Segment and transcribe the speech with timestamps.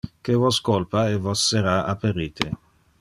[0.25, 2.47] Que vos colpa e vos sera aperite.